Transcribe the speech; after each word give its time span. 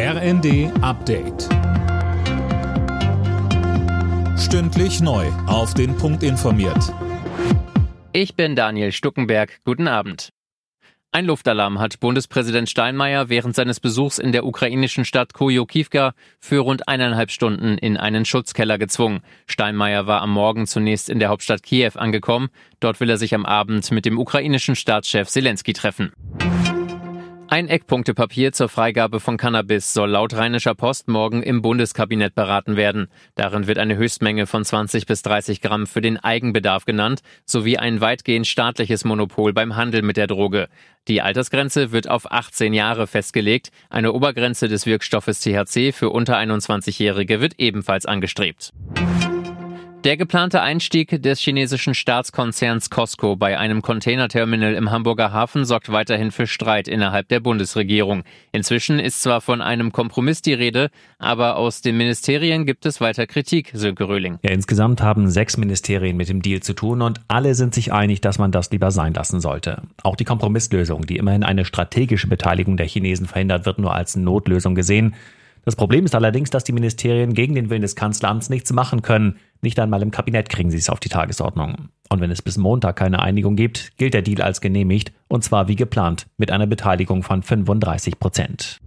RND 0.00 0.70
Update. 0.80 1.48
Stündlich 4.38 5.00
neu. 5.00 5.26
Auf 5.48 5.74
den 5.74 5.96
Punkt 5.96 6.22
informiert. 6.22 6.94
Ich 8.12 8.36
bin 8.36 8.54
Daniel 8.54 8.92
Stuckenberg. 8.92 9.58
Guten 9.64 9.88
Abend. 9.88 10.28
Ein 11.10 11.24
Luftalarm 11.24 11.80
hat 11.80 11.98
Bundespräsident 11.98 12.70
Steinmeier 12.70 13.28
während 13.28 13.56
seines 13.56 13.80
Besuchs 13.80 14.20
in 14.20 14.30
der 14.30 14.46
ukrainischen 14.46 15.04
Stadt 15.04 15.34
Kojokivka 15.34 16.12
für 16.38 16.60
rund 16.60 16.86
eineinhalb 16.86 17.32
Stunden 17.32 17.76
in 17.76 17.96
einen 17.96 18.24
Schutzkeller 18.24 18.78
gezwungen. 18.78 19.22
Steinmeier 19.46 20.06
war 20.06 20.22
am 20.22 20.30
Morgen 20.30 20.68
zunächst 20.68 21.08
in 21.10 21.18
der 21.18 21.30
Hauptstadt 21.30 21.64
Kiew 21.64 21.92
angekommen. 21.96 22.50
Dort 22.78 23.00
will 23.00 23.10
er 23.10 23.16
sich 23.16 23.34
am 23.34 23.44
Abend 23.44 23.90
mit 23.90 24.04
dem 24.04 24.16
ukrainischen 24.16 24.76
Staatschef 24.76 25.28
Zelensky 25.28 25.72
treffen. 25.72 26.12
Ein 27.50 27.68
Eckpunktepapier 27.68 28.52
zur 28.52 28.68
Freigabe 28.68 29.20
von 29.20 29.38
Cannabis 29.38 29.94
soll 29.94 30.10
laut 30.10 30.34
Rheinischer 30.34 30.74
Post 30.74 31.08
morgen 31.08 31.42
im 31.42 31.62
Bundeskabinett 31.62 32.34
beraten 32.34 32.76
werden. 32.76 33.08
Darin 33.36 33.66
wird 33.66 33.78
eine 33.78 33.96
Höchstmenge 33.96 34.46
von 34.46 34.66
20 34.66 35.06
bis 35.06 35.22
30 35.22 35.62
Gramm 35.62 35.86
für 35.86 36.02
den 36.02 36.18
Eigenbedarf 36.18 36.84
genannt, 36.84 37.22
sowie 37.46 37.78
ein 37.78 38.02
weitgehend 38.02 38.46
staatliches 38.46 39.06
Monopol 39.06 39.54
beim 39.54 39.76
Handel 39.76 40.02
mit 40.02 40.18
der 40.18 40.26
Droge. 40.26 40.68
Die 41.08 41.22
Altersgrenze 41.22 41.90
wird 41.90 42.10
auf 42.10 42.30
18 42.30 42.74
Jahre 42.74 43.06
festgelegt. 43.06 43.70
Eine 43.88 44.12
Obergrenze 44.12 44.68
des 44.68 44.84
Wirkstoffes 44.84 45.40
THC 45.40 45.92
für 45.92 46.10
unter 46.10 46.36
21-Jährige 46.36 47.40
wird 47.40 47.54
ebenfalls 47.56 48.04
angestrebt. 48.04 48.74
Der 50.04 50.16
geplante 50.16 50.62
Einstieg 50.62 51.22
des 51.22 51.40
chinesischen 51.40 51.92
Staatskonzerns 51.92 52.88
Costco 52.88 53.34
bei 53.34 53.58
einem 53.58 53.82
Containerterminal 53.82 54.74
im 54.74 54.92
Hamburger 54.92 55.32
Hafen 55.32 55.64
sorgt 55.64 55.90
weiterhin 55.90 56.30
für 56.30 56.46
Streit 56.46 56.86
innerhalb 56.86 57.26
der 57.28 57.40
Bundesregierung. 57.40 58.22
Inzwischen 58.52 59.00
ist 59.00 59.20
zwar 59.22 59.40
von 59.40 59.60
einem 59.60 59.90
Kompromiss 59.90 60.40
die 60.40 60.54
Rede, 60.54 60.90
aber 61.18 61.56
aus 61.56 61.82
den 61.82 61.96
Ministerien 61.96 62.64
gibt 62.64 62.86
es 62.86 63.00
weiter 63.00 63.26
Kritik, 63.26 63.72
Sönke 63.74 64.06
Röhling. 64.06 64.38
Ja, 64.42 64.52
insgesamt 64.52 65.02
haben 65.02 65.28
sechs 65.30 65.56
Ministerien 65.56 66.16
mit 66.16 66.28
dem 66.28 66.42
Deal 66.42 66.60
zu 66.60 66.74
tun 66.74 67.02
und 67.02 67.20
alle 67.26 67.56
sind 67.56 67.74
sich 67.74 67.92
einig, 67.92 68.20
dass 68.20 68.38
man 68.38 68.52
das 68.52 68.70
lieber 68.70 68.92
sein 68.92 69.14
lassen 69.14 69.40
sollte. 69.40 69.82
Auch 70.04 70.14
die 70.14 70.24
Kompromisslösung, 70.24 71.06
die 71.06 71.16
immerhin 71.16 71.42
eine 71.42 71.64
strategische 71.64 72.28
Beteiligung 72.28 72.76
der 72.76 72.86
Chinesen 72.86 73.26
verhindert, 73.26 73.66
wird 73.66 73.80
nur 73.80 73.94
als 73.94 74.14
Notlösung 74.14 74.76
gesehen. 74.76 75.16
Das 75.64 75.76
Problem 75.76 76.06
ist 76.06 76.14
allerdings, 76.14 76.48
dass 76.48 76.64
die 76.64 76.72
Ministerien 76.72 77.34
gegen 77.34 77.54
den 77.54 77.68
Willen 77.68 77.82
des 77.82 77.94
Kanzleramts 77.94 78.48
nichts 78.48 78.72
machen 78.72 79.02
können. 79.02 79.36
Nicht 79.60 79.78
einmal 79.80 80.02
im 80.02 80.10
Kabinett 80.10 80.48
kriegen 80.48 80.70
sie 80.70 80.78
es 80.78 80.88
auf 80.88 81.00
die 81.00 81.08
Tagesordnung. 81.08 81.88
Und 82.08 82.20
wenn 82.20 82.30
es 82.30 82.42
bis 82.42 82.58
Montag 82.58 82.96
keine 82.96 83.20
Einigung 83.20 83.56
gibt, 83.56 83.96
gilt 83.96 84.14
der 84.14 84.22
Deal 84.22 84.40
als 84.40 84.60
genehmigt, 84.60 85.12
und 85.26 85.42
zwar 85.42 85.68
wie 85.68 85.76
geplant, 85.76 86.26
mit 86.36 86.50
einer 86.50 86.66
Beteiligung 86.66 87.22
von 87.22 87.42
35 87.42 88.18
Prozent. 88.18 88.80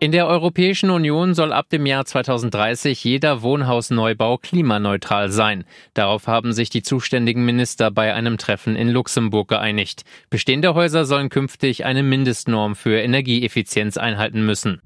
In 0.00 0.12
der 0.12 0.28
Europäischen 0.28 0.90
Union 0.90 1.34
soll 1.34 1.52
ab 1.52 1.70
dem 1.70 1.84
Jahr 1.84 2.04
2030 2.04 3.02
jeder 3.02 3.42
Wohnhausneubau 3.42 4.38
klimaneutral 4.38 5.28
sein. 5.28 5.64
Darauf 5.92 6.28
haben 6.28 6.52
sich 6.52 6.70
die 6.70 6.82
zuständigen 6.82 7.44
Minister 7.44 7.90
bei 7.90 8.14
einem 8.14 8.38
Treffen 8.38 8.76
in 8.76 8.88
Luxemburg 8.90 9.48
geeinigt. 9.48 10.02
Bestehende 10.30 10.74
Häuser 10.74 11.04
sollen 11.04 11.30
künftig 11.30 11.84
eine 11.84 12.04
Mindestnorm 12.04 12.76
für 12.76 13.00
Energieeffizienz 13.00 13.96
einhalten 13.96 14.46
müssen. 14.46 14.80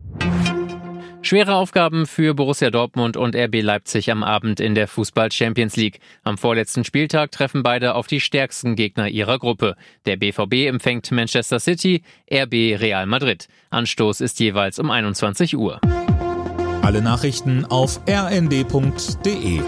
Schwere 1.24 1.54
Aufgaben 1.54 2.06
für 2.06 2.34
Borussia 2.34 2.70
Dortmund 2.70 3.16
und 3.16 3.36
RB 3.36 3.62
Leipzig 3.62 4.10
am 4.10 4.24
Abend 4.24 4.58
in 4.58 4.74
der 4.74 4.88
Fußball 4.88 5.30
Champions 5.30 5.76
League. 5.76 6.00
Am 6.24 6.36
vorletzten 6.36 6.84
Spieltag 6.84 7.30
treffen 7.30 7.62
beide 7.62 7.94
auf 7.94 8.08
die 8.08 8.20
stärksten 8.20 8.74
Gegner 8.74 9.08
ihrer 9.08 9.38
Gruppe. 9.38 9.76
Der 10.04 10.16
BVB 10.16 10.66
empfängt 10.66 11.12
Manchester 11.12 11.60
City, 11.60 12.02
RB 12.30 12.76
Real 12.80 13.06
Madrid. 13.06 13.46
Anstoß 13.70 14.20
ist 14.20 14.40
jeweils 14.40 14.80
um 14.80 14.90
21 14.90 15.56
Uhr. 15.56 15.80
Alle 16.82 17.00
Nachrichten 17.00 17.64
auf 17.66 18.00
rnd.de 18.08 19.60